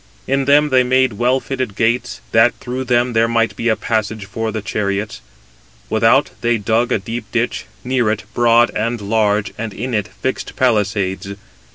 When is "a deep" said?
6.91-7.31